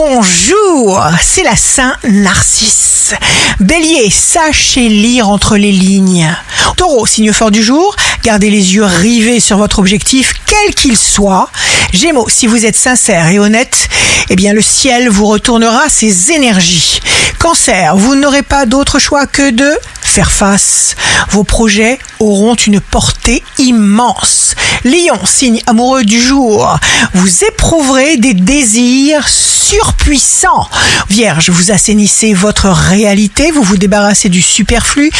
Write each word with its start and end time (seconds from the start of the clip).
bonjour, 0.00 0.98
c'est 1.22 1.42
la 1.42 1.56
Saint 1.56 1.94
Narcisse. 2.04 3.12
Bélier, 3.60 4.08
sachez 4.08 4.88
lire 4.88 5.28
entre 5.28 5.58
les 5.58 5.72
lignes. 5.72 6.34
Taureau, 6.76 7.04
signe 7.04 7.34
fort 7.34 7.50
du 7.50 7.62
jour, 7.62 7.94
gardez 8.24 8.48
les 8.48 8.74
yeux 8.74 8.84
rivés 8.84 9.40
sur 9.40 9.58
votre 9.58 9.78
objectif, 9.78 10.32
quel 10.46 10.74
qu'il 10.74 10.96
soit. 10.96 11.50
Gémeaux, 11.92 12.30
si 12.30 12.46
vous 12.46 12.64
êtes 12.64 12.76
sincère 12.76 13.28
et 13.28 13.38
honnête, 13.38 13.90
eh 14.30 14.36
bien 14.36 14.54
le 14.54 14.62
ciel 14.62 15.10
vous 15.10 15.26
retournera 15.26 15.90
ses 15.90 16.32
énergies. 16.32 17.00
Cancer, 17.38 17.94
vous 17.94 18.14
n'aurez 18.14 18.42
pas 18.42 18.64
d'autre 18.64 18.98
choix 18.98 19.26
que 19.26 19.50
de 19.50 19.70
faire 20.00 20.32
face. 20.32 20.96
Vos 21.28 21.44
projets 21.44 21.98
auront 22.20 22.54
une 22.54 22.80
portée 22.80 23.42
immense. 23.58 24.49
Lion, 24.84 25.18
signe 25.24 25.60
amoureux 25.66 26.04
du 26.04 26.20
jour, 26.20 26.78
vous 27.12 27.44
éprouverez 27.44 28.16
des 28.16 28.32
désirs 28.32 29.28
surpuissants. 29.28 30.68
Vierge, 31.10 31.50
vous 31.50 31.70
assainissez 31.70 32.32
votre 32.32 32.68
réalité, 32.68 33.50
vous 33.50 33.62
vous 33.62 33.76
débarrassez 33.76 34.28
du 34.30 34.40
superflu, 34.40 35.10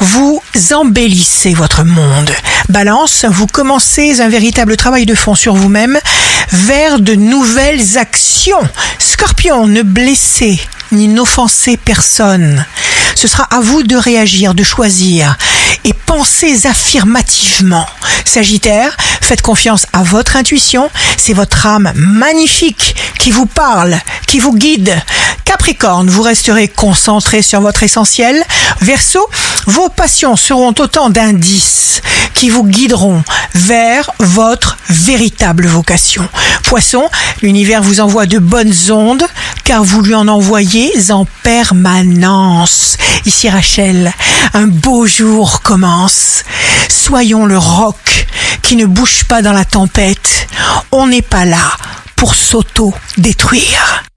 vous 0.00 0.42
embellissez 0.72 1.54
votre 1.54 1.84
monde. 1.84 2.30
Balance, 2.68 3.24
vous 3.28 3.46
commencez 3.46 4.20
un 4.20 4.28
véritable 4.28 4.76
travail 4.76 5.06
de 5.06 5.14
fond 5.14 5.34
sur 5.34 5.54
vous-même 5.54 5.98
vers 6.50 6.98
de 6.98 7.14
nouvelles 7.14 7.98
actions. 7.98 8.68
Scorpion, 8.98 9.66
ne 9.66 9.82
blessez 9.82 10.60
ni 10.90 11.08
n'offensez 11.08 11.76
personne. 11.76 12.64
Ce 13.14 13.28
sera 13.28 13.44
à 13.44 13.60
vous 13.60 13.82
de 13.82 13.96
réagir, 13.96 14.54
de 14.54 14.62
choisir 14.62 15.36
et 15.84 15.92
pensez 15.92 16.66
affirmativement. 16.66 17.86
Sagittaire, 18.24 18.96
faites 19.20 19.42
confiance 19.42 19.86
à 19.92 20.02
votre 20.02 20.36
intuition, 20.36 20.90
c'est 21.16 21.32
votre 21.32 21.66
âme 21.66 21.92
magnifique 21.94 22.96
qui 23.18 23.30
vous 23.30 23.46
parle, 23.46 23.96
qui 24.26 24.38
vous 24.38 24.54
guide. 24.54 24.94
Capricorne, 25.44 26.08
vous 26.08 26.22
resterez 26.22 26.68
concentré 26.68 27.42
sur 27.42 27.60
votre 27.60 27.82
essentiel. 27.82 28.42
Verseau, 28.80 29.28
vos 29.66 29.88
passions 29.88 30.36
seront 30.36 30.74
autant 30.78 31.10
d'indices 31.10 32.02
qui 32.34 32.50
vous 32.50 32.64
guideront 32.64 33.22
vers 33.54 34.10
votre 34.18 34.76
véritable 34.90 35.66
vocation. 35.66 36.28
Poisson, 36.64 37.08
l'univers 37.42 37.82
vous 37.82 38.00
envoie 38.00 38.26
de 38.26 38.38
bonnes 38.38 38.74
ondes 38.90 39.24
car 39.64 39.84
vous 39.84 40.02
lui 40.02 40.14
en 40.14 40.28
envoyez 40.28 41.10
en 41.10 41.26
permanence. 41.42 42.96
Ici 43.24 43.48
Rachel, 43.48 44.12
un 44.52 44.66
beau 44.66 45.06
jour 45.06 45.62
commence. 45.62 46.42
Soyons 46.88 47.46
le 47.46 47.58
roc 47.58 48.26
qui 48.62 48.76
ne 48.76 48.86
bouge 48.86 49.24
pas 49.24 49.42
dans 49.42 49.52
la 49.52 49.64
tempête. 49.64 50.48
On 50.92 51.06
n'est 51.06 51.22
pas 51.22 51.44
là 51.44 51.76
pour 52.16 52.34
s'auto-détruire. 52.34 54.04